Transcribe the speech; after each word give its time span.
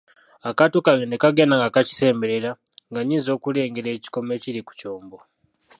Akaato 0.49 0.77
kange 0.85 1.05
ne 1.07 1.17
kagenda 1.23 1.55
nga 1.57 1.73
kakisemberera; 1.75 2.51
nga 2.89 3.01
nnyinza 3.01 3.29
okulengera 3.37 3.89
ekikomo 3.93 4.31
ekiri 4.37 4.61
ku 4.67 4.71
kyombo. 4.79 5.17